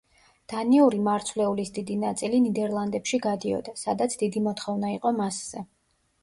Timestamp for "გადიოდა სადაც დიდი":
3.27-4.43